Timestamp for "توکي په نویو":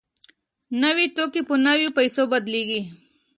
1.15-1.89